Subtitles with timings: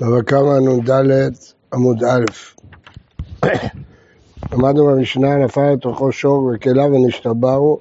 [0.00, 0.90] בבא קמא נ"ד
[1.74, 2.24] עמוד א'
[4.52, 7.78] למדנו במשנה נפל לתוכו שור וכליו ונשתברו.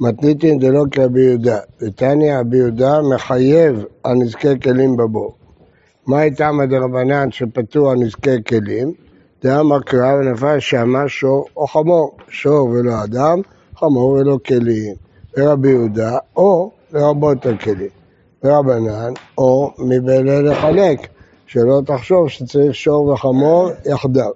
[0.00, 1.58] מתניתין דלא כרבי יהודה.
[1.80, 5.34] ותניא רבי יהודה מחייב על נזקי כלים בבור.
[6.06, 8.92] מה הייתה מדרבנן שפטור על נזקי כלים?
[9.42, 12.16] דאמר קרא ונפל שמה שור או חמור.
[12.28, 13.40] שור ולא אדם
[13.76, 14.94] חמור ולא כלים.
[15.36, 17.90] ורבי יהודה או לרבות הכלים.
[18.44, 21.13] ורבנן או מבעלי לחלק
[21.46, 24.30] שלא תחשוב שצריך שור וחמור יחדיו.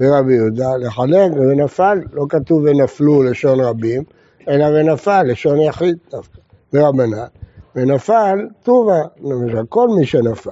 [0.00, 4.02] ורבי יהודה לחלק ונפל, לא כתוב ונפלו לשון רבים,
[4.48, 6.38] אלא ונפל לשון יחיד דווקא.
[6.72, 7.24] ורבנן,
[7.76, 10.50] ונפל טובה, למשל כל מי שנפל.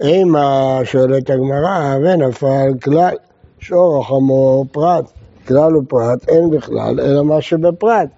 [0.00, 3.14] אימה שואלת הגמרא, ונפל כלל,
[3.58, 5.04] שור או חמור פרט,
[5.48, 8.08] כלל ופרט אין בכלל, אלא מה שבפרט.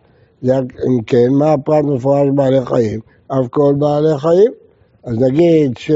[0.44, 3.00] אם כן, מה הפרט מפורש בעלי חיים?
[3.28, 4.52] אף כל בעלי חיים.
[5.04, 5.90] אז נגיד, ש...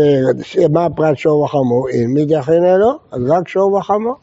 [0.70, 1.88] מה הפרט שור וחמור?
[1.90, 4.14] אם מי דחינא לו, אז רק שור וחמור.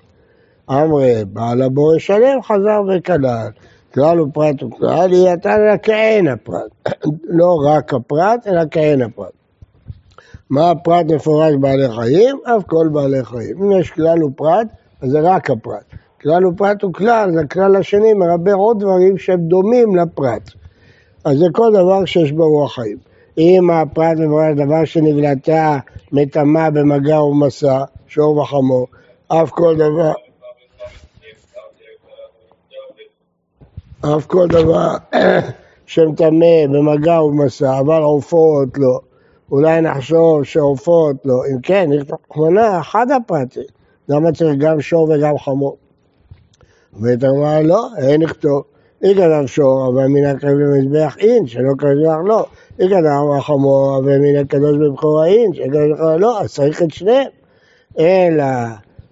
[0.69, 3.49] אמרי, בעל הבור ישלם, חזר וכלל.
[3.93, 6.71] כלל ופרט וכלל, יהיה לה כעין הפרט.
[7.39, 9.31] לא רק הפרט, אלא כעין הפרט.
[10.49, 12.39] מה הפרט מפורש בעלי חיים?
[12.43, 13.63] אף כל בעלי חיים.
[13.63, 14.67] אם יש כלל ופרט,
[15.01, 15.83] אז זה רק הפרט.
[16.21, 20.49] כלל ופרט הוא כלל, זה הכלל השני מרבה עוד דברים שהם דומים לפרט.
[21.25, 23.08] אז זה כל דבר שיש בו רוח חיים.
[23.39, 25.77] אם הפרט מבואר דבר שנבלטה
[26.11, 28.87] מטמא במגע ומסע, שור וחמור,
[29.27, 30.11] אף כל דבר,
[34.01, 34.87] אף כל דבר
[35.85, 38.99] שמטמא במגע ומסע, אבל עופות לא,
[39.51, 43.63] אולי נחשוב שעופות לא, אם כן, נכתוב נכתוב אחד הפרטים,
[44.09, 45.77] למה צריך גם שור וגם חמור?
[46.93, 48.63] ואתה אומר לא, אין לכתוב.
[49.03, 52.45] אי גנב שור, אבל מן הקרב למזבח אין, שלא כזבח לא.
[52.79, 57.27] אי גנב החמור, אבל מן הקדוש בבחור אין, שלא כזבח לא, אז צריך את שניהם.
[57.99, 58.45] אלא,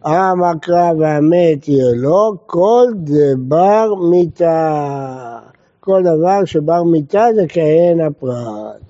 [0.05, 5.39] עם הקרב והמת יהיה לו, כל דבר מיתה.
[5.79, 8.81] כל דבר שבר מיתה זה כהן הפרט.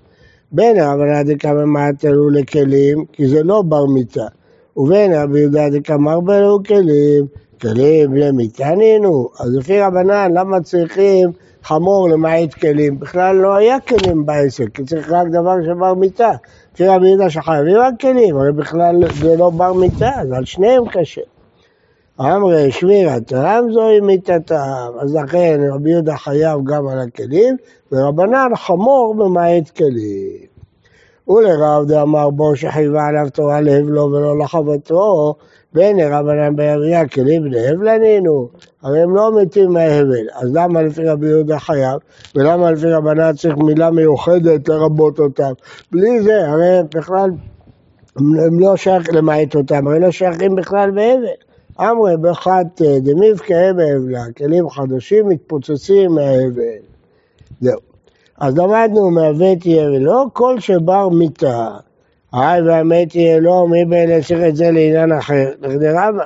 [0.51, 4.25] בין רבנא דקמא מעטרו לכלים, כי זה לא בר מיתה.
[4.77, 7.25] ובין רבי יהודה דקמא בלו כלים,
[7.61, 11.29] כלים למיתה נינו, אז לפי רבנן למה צריכים
[11.63, 12.99] חמור למעט כלים?
[12.99, 16.31] בכלל לא היה כלים בעסק, כי צריך רק דבר שבר מיתה.
[16.73, 20.83] לפי רבי יהודה שחייבים רק כלים, אבל בכלל זה לא בר מיתה, אז על שניהם
[20.91, 21.21] קשה.
[22.19, 27.55] אמרי שמירתם זוהי מיתתם, אז לכן רבי יהודה חייב גם על הכלים,
[27.91, 30.47] ורבנן חמור במעט כלים.
[31.27, 35.35] ולרב דאמר בו שחייבה עליו תורה להבלו ולא לחבטו,
[35.73, 38.49] ואין רבנן בעירייה כלים בני הבלנינו,
[38.81, 41.99] הרי הם לא מתים מההבל, אז למה לפי רבי יהודה חייב,
[42.35, 45.51] ולמה לפי רבנן צריך מילה מיוחדת לרבות אותם?
[45.91, 47.29] בלי זה, הרי בכלל
[48.15, 51.25] הם לא שייכים למעט אותם, הרי לא שייכים בכלל בהבל.
[51.81, 56.81] אמרי באחת דמיבקה בהבלה, כלים חדשים מתפוצצים מההבל.
[57.61, 57.79] זהו.
[58.39, 61.77] אז למדנו מהווה תהיה ולא כל שבר מיתה.
[62.33, 65.49] היי והמת יהיה לו, מי בין צריך את זה לעניין אחר?
[65.61, 66.23] לכדי רבא.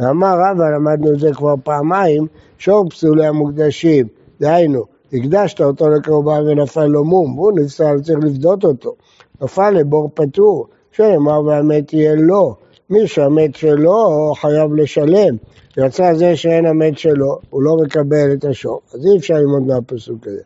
[0.00, 2.26] אמר רבא, למדנו את זה כבר פעמיים,
[2.58, 4.06] שור פסולי המוקדשים,
[4.40, 8.94] דהיינו, הקדשת אותו לקרובה ונפל לו מום, והוא נפסל, צריך לפדות אותו.
[9.42, 12.56] נפל לבור פטור, שנאמר והמת יהיה לו.
[12.90, 15.36] מי שהמת שלו חייב לשלם.
[15.76, 18.80] יצא זה שאין המת שלו, הוא לא מקבל את השור.
[18.94, 20.42] אז אי אפשר ללמוד מהפסוק הזה.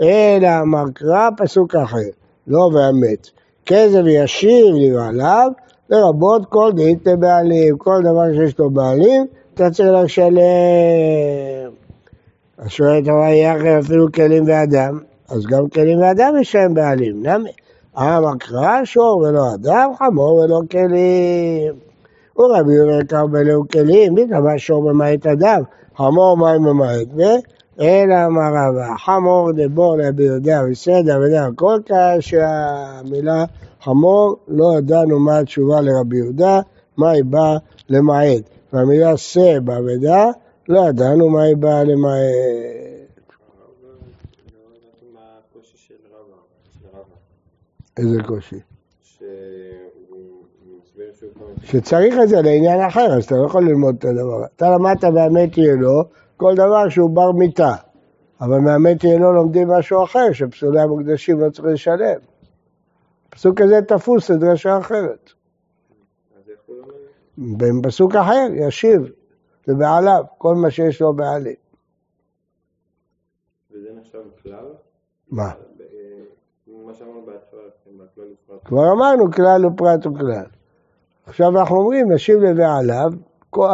[0.00, 1.98] אלא אמר קרא פסוק אחר,
[2.46, 3.30] לא והמת.
[3.66, 5.50] כזב ישיר לבעליו,
[5.90, 7.78] לרבות כל דאית לבעלים.
[7.78, 10.36] כל דבר שיש לו בעלים, אתה צריך לשלם.
[12.58, 17.48] אז שואלת יחד אפילו כלים ואדם, אז גם כלים ואדם יש להם בעלים, למה?
[17.98, 21.74] אמר קרא שור ולא אדם, חמור ולא כלים.
[22.38, 22.72] ורבי
[23.08, 25.62] קרבלה הוא כלים, מי קבע שור ממעט אדם,
[25.96, 27.08] חמור מים ממעט,
[27.80, 31.80] אלא אמר רבא, חמור דבור לבי יודע וסדר ודע כל
[32.20, 33.44] שהמילה
[33.80, 36.60] חמור לא ידענו מה התשובה לרבי יהודה,
[36.96, 37.56] מה היא באה
[37.88, 38.42] למעט.
[38.72, 40.30] והמילה שא באבדה
[40.68, 42.22] לא ידענו מה היא באה למעט.
[47.96, 48.56] איזה קושי?
[51.62, 54.44] שצריך את זה לעניין אחר, אז אתה לא יכול ללמוד את הדבר.
[54.56, 56.04] אתה למדת והמת יהיה לו,
[56.36, 57.74] כל דבר שהוא בר מיתה.
[58.40, 62.18] אבל מהמת יהיה לו לומדים משהו אחר, שפסולי המוקדשים לא צריך לשלם.
[63.30, 65.30] פסוק כזה תפוס לדרשה אחרת.
[67.82, 69.00] בפסוק אחר ישיב,
[69.66, 71.54] זה בעליו, כל מה שיש לו בעלים.
[73.70, 74.64] וזה נחשב כלל?
[75.30, 75.50] מה?
[76.66, 76.92] מה
[78.64, 80.46] כבר אמרנו כלל ופרט וכלל.
[81.26, 83.10] עכשיו אנחנו אומרים, נשיב לבעליו,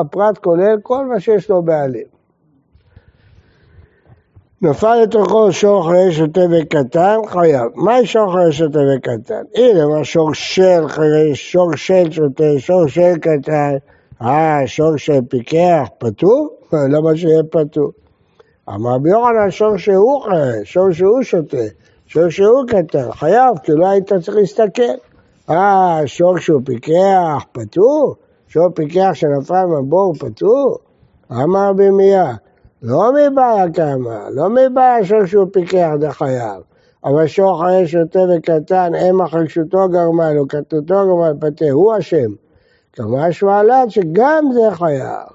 [0.00, 2.06] הפרט כולל כל מה שיש לו בעלים.
[4.62, 7.70] נפל לתוכו שור חיי שוטה וקטן, חייב.
[7.74, 9.42] מהי שור חיי שוטה וקטן?
[9.54, 13.76] הנה מה שור של חיי, שור של שוטה, שור של קטן,
[14.22, 16.48] אה, שור של פיקח, פטור?
[16.72, 17.90] למה שיהיה פטור?
[18.68, 21.56] אמר רבי יוחנן שור שהוא חיי, שור שהוא שוטה,
[22.06, 24.92] שור שהוא קטן, חייב, כי לא היית צריך להסתכל.
[25.50, 28.14] אה, שור שהוא פיקח, פטור?
[28.48, 30.78] שור פיקח שנפל מהבור, פטור?
[31.32, 32.34] אמר רבי מיה,
[32.82, 36.62] לא מבעיה כמה, לא מבעיה שור שהוא פיקח זה חייב.
[37.04, 42.30] אבל שור חיי שוטה וקטן, אם החרשותו גרמה לו, קטנותו גרמה לפטר, הוא אשם.
[42.92, 45.28] כמה שמעלת שגם זה חייב.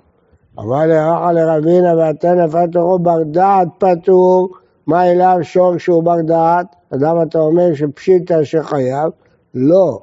[0.60, 4.50] אמר לאחה לרבינה ואתה נפל תורו בר דעת פטור,
[4.88, 6.66] מה אליו שור שהוא בר דעת?
[6.94, 9.12] אדם אתה אומר שפשיטה שחייב?
[9.54, 10.02] לא.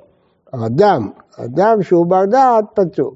[0.52, 3.14] אדם, אדם שהוא בר דעת פטור.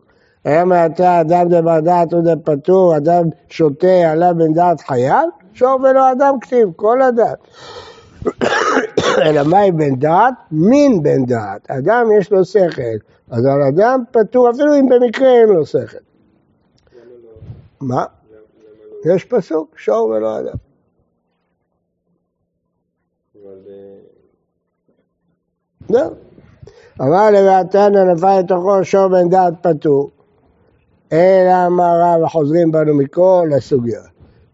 [0.48, 6.12] היה מעתה אדם דבר דעת ודה פטור, אדם שותה עליו בן דעת חייב, שור ולא
[6.12, 7.34] אדם כתיב, כל אדם.
[9.24, 10.34] אלא מהי בן דעת?
[10.52, 11.70] מין בן דעת.
[11.70, 12.96] אדם יש לו שכל,
[13.30, 15.98] אז על אדם פטור, אפילו אם במקרה אין לו שכל.
[17.80, 18.04] מה?
[19.04, 20.56] יש פסוק, שור ולא אדם.
[25.88, 26.10] זהו.
[27.00, 30.10] אמר לוועתנא נפל לתוכו שור בן דעת פטור.
[31.12, 34.00] אלא אמר רב, חוזרים בנו מכל הסוגיה.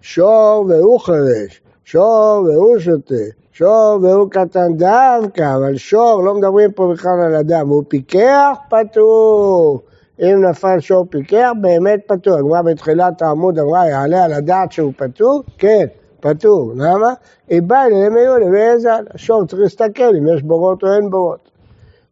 [0.01, 3.15] שור והוא חרש, שור והוא שותה,
[3.53, 9.81] שור והוא קטן דווקא, אבל שור, לא מדברים פה בכלל על אדם, הוא פיקח פטור.
[10.21, 12.35] אם נפל שור פיקח, באמת פטור.
[12.35, 15.43] הגמרא בתחילת העמוד אמרה, יעלה על הדעת שהוא פטור?
[15.59, 15.87] כן,
[16.21, 16.73] פטור.
[16.77, 17.13] למה?
[17.49, 19.05] היא באה למיולי ואיזן.
[19.15, 21.54] השור צריך להסתכל אם יש בורות או אין בורות.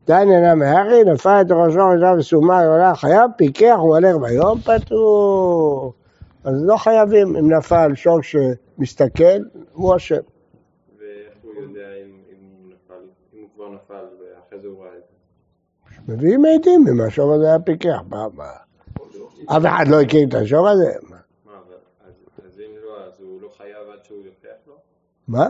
[0.09, 5.93] נמי אחי, נפל את ראשו ראשו וסומה עולה חייב, פיקח ומלך ביום פטור.
[6.45, 9.25] אז לא חייבים אם נפל שור שמסתכל,
[9.73, 10.15] הוא אשם.
[10.99, 13.05] ואיך הוא יודע אם הוא נפל,
[13.35, 15.03] אם הוא כבר נפל ואחרי זה הוא ראה את
[16.07, 16.13] זה?
[16.13, 18.01] מביאים עדים אם השור הזה היה פיקח.
[19.47, 20.93] אף אחד לא הכיר את השור הזה.
[21.03, 21.55] מה,
[22.47, 24.75] אז אם לא, אז הוא לא חייב עד שהוא יוכיח לו?
[25.29, 25.49] מה?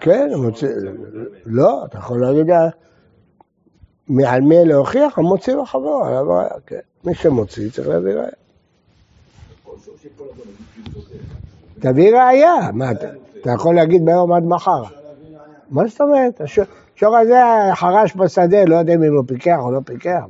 [0.00, 0.28] כן,
[1.46, 2.46] לא, אתה יכול להגיד...
[4.26, 5.18] על מי להוכיח?
[5.18, 5.54] המוציא
[6.20, 6.78] הבעיה, כן.
[7.04, 8.28] מי שמוציא צריך להביא ראיה.
[11.80, 13.08] תביא ראיה, מה אתה,
[13.40, 14.82] אתה יכול להגיד ביום עד מחר.
[15.70, 16.40] מה זאת אומרת?
[16.40, 17.40] השור הזה
[17.74, 20.24] חרש בשדה, לא יודעים אם הוא פיקח או לא פיקח.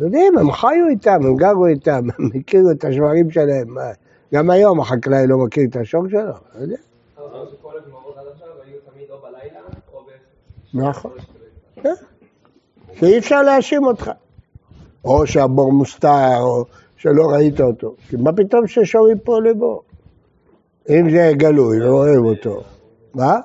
[0.00, 3.74] יודעים, הם חיו איתם, הם גרו איתם, הם הכירו את השברים שלהם.
[4.34, 6.76] גם היום החקלאי לא מכיר את השור שלו, לא יודע.
[10.74, 11.10] נכון.
[13.00, 14.10] שאי אפשר להאשים אותך.
[15.04, 16.64] או שהבור מוסתר, או
[16.96, 17.94] שלא ראית אותו.
[18.08, 19.82] כי מה פתאום ששומעים פה לבור?
[20.88, 22.62] אם זה גלוי, לא רואים אותו.
[23.14, 23.40] מה?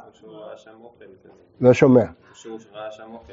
[1.61, 2.05] לא שומע.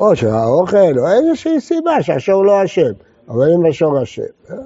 [0.01, 2.93] או שראה אוכל, או איזושהי סיבה שהשור לא אשם.
[3.29, 4.23] אבל אם השור אשם.
[4.51, 4.57] אה?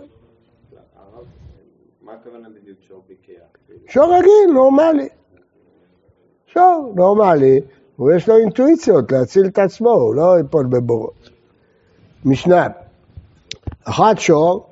[3.89, 5.09] שור רגיל, נורמלי.
[6.47, 7.61] שור נורמלי,
[7.99, 11.34] ויש לו אינטואיציות להציל את עצמו, הוא לא ייפול בבורות.
[12.25, 12.67] משנה,
[13.85, 14.67] אחת שור,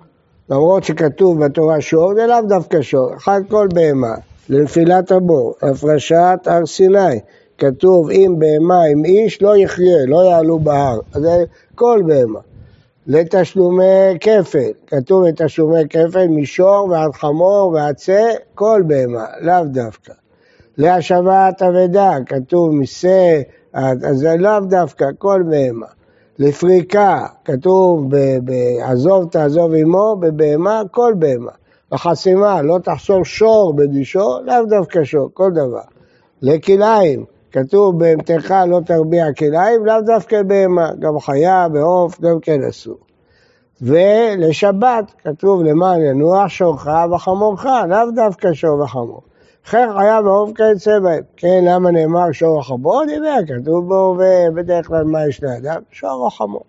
[0.49, 4.15] למרות שכתוב בתורה שור, זה לאו דווקא שור, אחת כל בהמה,
[4.49, 7.21] לנפילת הבור, הפרשת הר סיני,
[7.59, 12.41] כתוב אם בהמה עם איש לא יחיה, לא יעלו בהר, זה כל בהמה.
[13.07, 20.12] לתשלומי כפל, כתוב לתשלומי כפל משור ועד חמור ועד צא, כל בהמה, לאו דווקא.
[20.79, 23.41] להשבת אבדה, כתוב משה,
[23.73, 25.87] אז זה לאו דווקא, כל בהמה.
[26.39, 28.11] לפריקה, כתוב
[28.45, 31.53] בעזוב תעזוב עמו, בבהמה, כל בהמה.
[31.91, 35.81] בחסימה, לא תחסור שור בדישו, לאו דווקא שור, כל דבר.
[36.43, 42.99] לכלאיים, כתוב בהמתך לא תרביע כלאיים, לאו דווקא בהמה, גם חיה, בעוף, גם כן אסור.
[43.83, 49.23] ולשבת, כתוב למען ינוח שורך וחמורך, לאו דווקא שור וחמור.
[49.66, 51.23] חר חיה בעוף כיוצא בהם.
[51.37, 53.04] כן, למה נאמר שור החמור?
[53.07, 55.83] דיבר, כתוב בו, ובדרך כלל מה יש לאדם?
[55.90, 56.64] שור החמור.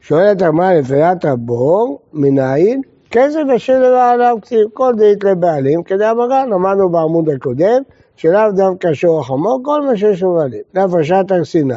[0.00, 2.82] שואלת הגמרא לפריית הבור, מנין?
[3.10, 7.82] כסף אשר לבעליו כתיב, כל דית לבעלים, כדי המגן, אמרנו בעמוד הקודם,
[8.16, 10.62] שלאו דווקא שור החמור, כל מה שיש לבעלים.
[10.74, 11.74] להפרשת הר סיני,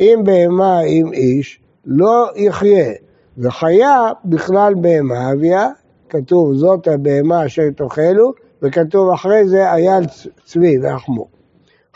[0.00, 2.92] אם בהמה עם איש, לא יחיה,
[3.38, 5.68] וחיה בכלל בהמה אביה,
[6.08, 10.04] כתוב זאת הבהמה אשר תאכלו, וכתוב אחרי זה אייל
[10.44, 11.28] צבי ואחמו.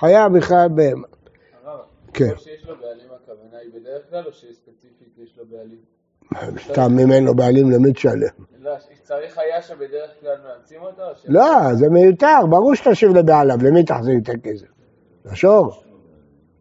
[0.01, 1.07] חיה בכלל בהמה.
[2.13, 2.37] כן.
[2.37, 5.79] שיש לו בעלים הכוונה היא בדרך כלל, או שספציפית יש לו בעלים?
[6.59, 8.29] סתם אם אין לו בעלים למי תשלם.
[8.59, 11.03] לא, צריך היה שבדרך כלל מאמצים אותו?
[11.29, 14.67] לא, זה מיותר, ברור שתשיב לבעליו, למי תחזיר את הכסף?
[15.25, 15.83] לשור.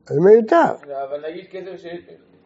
[0.10, 0.74] זה מיותר.
[1.10, 1.86] אבל נגיד כסף ש...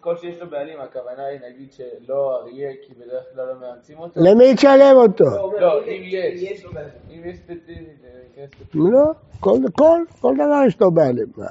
[0.01, 4.19] כל שיש לו בעלים, הכוונה היא נגיד שלא אריה, כי בדרך כלל לא מאמצים אותו?
[4.23, 5.25] למי תשלם אותו?
[5.59, 6.65] לא, אם יש.
[7.09, 8.75] אם יש ספציפית, זה כסף.
[8.75, 11.27] לא, כל, כל, כל דבר יש לו בעלים.
[11.37, 11.45] מה?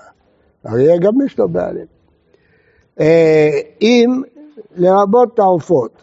[0.66, 1.86] אריה גם יש לו בעלים.
[3.00, 4.22] אה, אם,
[4.76, 6.02] לרבות העופות,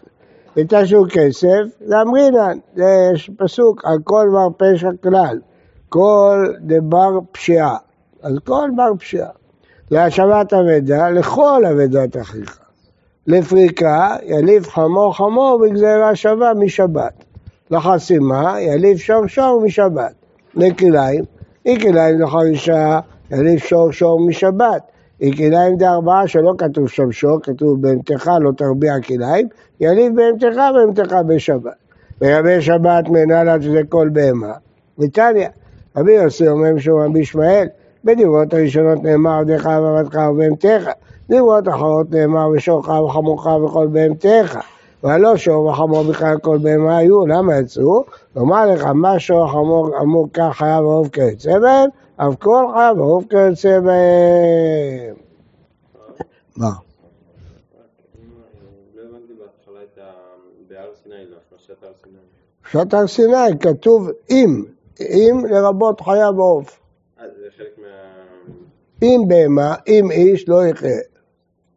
[0.57, 5.39] ותשו כסף, לאמרינן, יש פסוק, על כל דבר פשע כלל,
[5.89, 7.77] כל דבר פשיעה.
[8.21, 9.29] אז כל דבר פשיעה.
[9.91, 12.59] להשבת אבדה, לכל אבדת אחיך.
[13.27, 17.23] לפריקה, יליף חמור חמור בגזירה שווה משבת.
[17.71, 20.13] לחסימה, יליף שור שור משבת.
[20.55, 21.23] לכליים,
[21.65, 22.99] אי כליים לחרישה,
[23.31, 24.81] יליף שור שור משבת.
[25.21, 29.47] אי כליים דארבעה שלא כתוב שם שור, כתוב בהמתך לא תרביע כליים,
[29.79, 31.73] יליף בהמתך בהמתך בשבת.
[32.21, 34.53] לגבי שבת מנהלת שזה כל בהמה.
[34.99, 35.47] ותניא,
[35.97, 37.67] רבי יוסי אומר משום רבי ישמעאל,
[38.05, 40.89] בדיברות הראשונות נאמר עבדך ועבדך ובהמתך,
[41.29, 44.59] דיברות אחרות נאמר ושורך וחמורך וכל בהמתך.
[45.03, 48.03] והלא שור וחמור בכלל כל בהמה היו, למה יצאו?
[48.35, 53.25] לומר לך, מה שור וחמור אמור כך חייב ואהוב כיוצא בהם, אף כל חייב ואהוב
[53.29, 55.15] כיוצא בהם.
[56.57, 56.71] מה?
[62.63, 64.63] פשט הר סיני כתוב אם,
[64.99, 66.79] אם לרבות חיה ועוף.
[67.19, 67.87] אה, זה חלק מה...
[69.01, 70.89] אם בהמה, אם איש לא יחיה.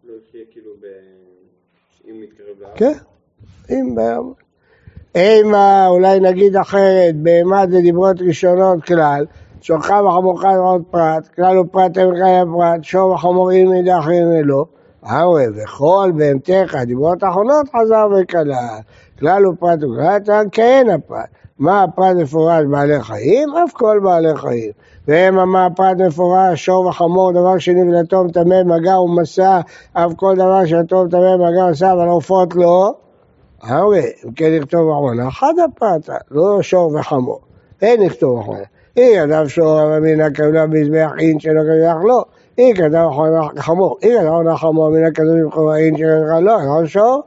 [0.05, 0.85] לא יחיה כאילו ב...
[2.11, 2.71] אם מתקרב להר?
[2.77, 2.99] כן,
[3.71, 4.33] אם בהמה.
[5.15, 9.27] אימה, אולי נגיד אחרת, בהמה זה דיברות ראשונות כלל,
[9.61, 14.78] שורך וחמורך עוד פרט, כלל ופרט אין חיה פרט, שור וחמור אין מידה אחרים אלו.
[15.07, 18.79] ארווה, וכל בהמתך, דיברות אחרונות חזר וכלל.
[19.19, 21.29] כלל ופרט וכלל, כהן הפרט.
[21.59, 23.49] מה הפרט מפורש בעלי חיים?
[23.57, 24.71] אף כל בעלי חיים.
[25.09, 29.61] והמה מה הפרט מפורש, שור וחמור, דבר שנבלתו מטמא מגע ומסע,
[29.93, 32.95] אף כל דבר שנבלתו מטמא מגע ומסע, אבל עופות לא.
[33.63, 37.41] הרי, אם כן לכתוב אחרונה, אחד הפרטה, לא שור וחמור.
[37.83, 38.65] אין לכתוב אחרונה.
[38.99, 42.25] אי כתב שור מן הכוונה במזבח אין שלא כתב לא.
[42.59, 43.07] אי כתב
[43.59, 43.99] חמור.
[44.03, 46.81] אי כתב חמור מן הכתוב במקום אין שלא כתב לא.
[46.81, 47.23] לא שור.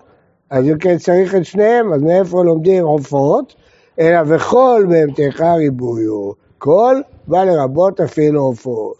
[0.49, 3.55] אז אם כן צריך את שניהם, אז מאיפה לומדים עופות?
[3.99, 6.31] אלא וכל בהמתך ריבויו.
[6.57, 6.95] כל
[7.27, 8.93] בא לרבות אפילו עופות.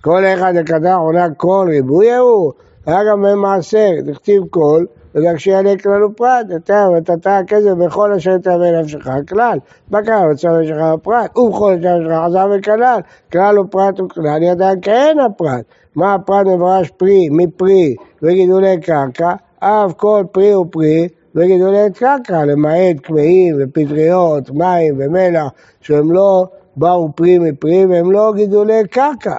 [0.00, 2.52] כל אחד לכתב אחרונה כל ריבוי הוא.
[2.86, 8.80] היה גם במעשר, תכתיב כל, וגם שיעלה כלל ופרט, אתה ותתה הכסף בכל אשר תאמן
[8.80, 9.58] נפשך כלל,
[9.90, 13.00] בקר וצר נפשך הפרט, ובכל אשר נפשך חזר וכלל,
[13.32, 15.64] כלל ופרט וכלל ידע כהן הפרט.
[15.96, 23.56] מה הפרט מברש פרי, מפרי וגידולי קרקע, אף כל פרי ופרי וגידולי קרקע, למעט קמעים
[23.58, 25.48] ופטריות, מים ומלח,
[25.80, 26.46] שהם לא
[26.76, 29.36] באו פרי מפרי והם לא גידולי קרקע.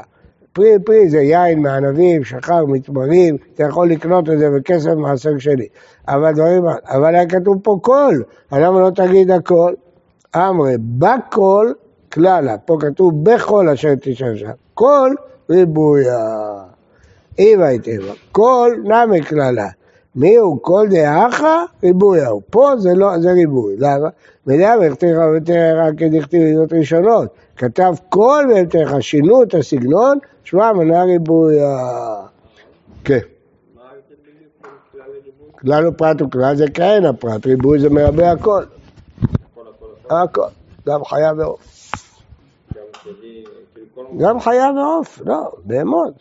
[0.53, 5.67] פרי פרי זה יין מענבים, שחר, מתמרים, אתה יכול לקנות את זה בכסף מעשר שלי.
[6.07, 7.79] אבל דברים, אבל היה כתוב פה
[8.51, 9.73] אז למה לא תגיד הכל?
[10.35, 11.71] אמרי, בכל
[12.11, 14.49] כללה, פה כתוב בכל אשר תשב שם.
[14.73, 15.11] כל
[15.49, 16.53] ריבויה.
[17.39, 17.97] אם הייתם,
[18.31, 19.67] כל נמי כללה.
[20.15, 21.63] מי הוא כל דאחה?
[21.83, 22.41] ריבויה הוא.
[22.49, 23.75] פה זה לא, זה ריבוי.
[23.77, 24.09] למה?
[24.47, 27.27] ולמה הכתיך ותראה רק כדכתיב עדות ראשונות.
[27.57, 30.17] כתב כל בהמתך, שינו את הסגנון,
[30.49, 31.03] שמע מנה.
[33.03, 33.13] כן.
[33.13, 33.25] ההבדל
[35.19, 38.63] בדיוק בין כלל ופרט וכלל זה כהן הפרט, ריבוי זה מרבה הכל.
[40.09, 40.41] הכל.
[40.87, 41.91] גם חיה ועוף.
[44.17, 46.13] גם חיה ועוף, לא, בהמות.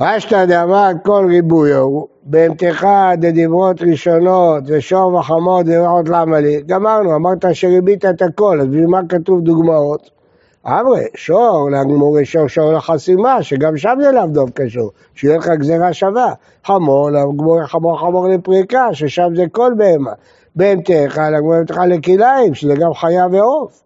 [0.00, 7.44] רשתא דאמר כל ריבוי הוא, בהמתך דדיברות ראשונות ושור וחמור דברות למה לי, גמרנו, אמרת
[7.52, 10.19] שריבית את הכל, אז בשביל מה כתוב דוגמאות?
[10.66, 15.92] אמרי, שור לגמורי שור שור לחסימה, שגם שם זה לאו דווקא שור, שיהיה לך גזירה
[15.92, 16.32] שווה.
[16.64, 20.12] חמור לגמורי חמור חמור לפריקה, ששם זה כל בהמה.
[20.56, 23.82] בהמתך לגמורי בהמתך לכליים, שזה גם חיה ועוף.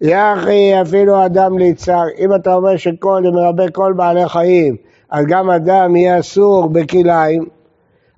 [0.00, 4.76] יחי אפילו אדם ליצר, אם אתה אומר שכל זה מרבה כל בעלי חיים,
[5.10, 7.46] אז גם אדם יהיה אסור בכליים.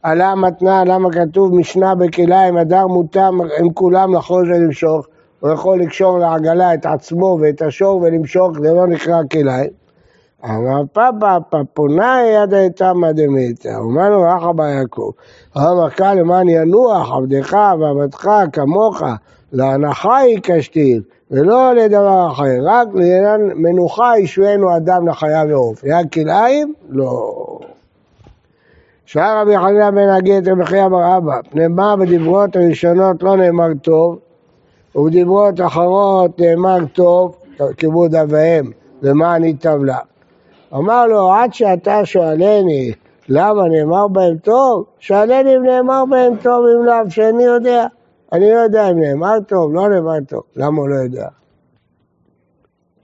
[0.02, 5.06] עלה המתנה, למה כתוב משנה בכליים, הדר מותר עם כולם לחוז ולמשוך,
[5.40, 9.70] הוא יכול לקשור לעגלה את עצמו ואת השור ולמשוך, זה לא נקרא כליים.
[10.44, 15.10] אמר פאפה פפונה יד תמא דמיתא, ומנו רחא ביעקב.
[15.56, 19.02] אמר קל למען ינוח עבדך ועבדך כמוך,
[19.52, 25.84] להנחה היא כשתיל, ולא לדבר אחר, רק לעניין מנוחה ישוענו אדם לחיה ועוף.
[25.84, 26.74] ליד כלאיים?
[26.88, 27.34] לא.
[29.06, 34.18] שאל רבי חנינא בן הגט רבי חייא אבא, פני מה בדיברות הראשונות לא נאמר טוב,
[34.94, 37.36] ובדיברות אחרות נאמר טוב,
[37.76, 38.70] כיבוד אב ואם,
[39.02, 39.98] ומה ניטב לה.
[40.74, 42.92] אמר לו, עד שאתה שואלני
[43.28, 47.86] למה נאמר בהם טוב, שאלני אם נאמר בהם טוב אם לאו, שאיני יודע.
[48.32, 50.42] אני לא יודע אם נאמר טוב, לא נאמר טוב.
[50.56, 51.28] למה הוא לא יודע?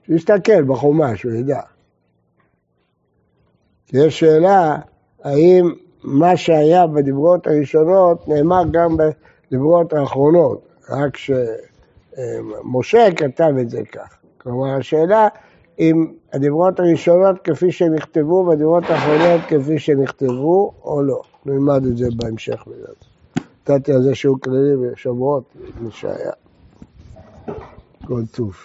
[0.05, 1.59] שיסתכל בחומש, הוא ידע.
[3.93, 4.77] יש שאלה,
[5.23, 5.73] האם
[6.03, 11.17] מה שהיה בדיברות הראשונות נאמר גם בדיברות האחרונות, רק
[12.15, 14.17] שמשה כתב את זה כך.
[14.37, 15.27] כלומר, השאלה
[15.79, 21.21] אם הדיברות הראשונות כפי שנכתבו והדיברות האחרונות כפי שנכתבו או לא.
[21.45, 22.63] נלמד את זה בהמשך.
[23.69, 25.43] נתתי על זה שיעור כללי בשבועות,
[25.79, 26.31] מי שהיה.
[28.05, 28.55] כל טוב.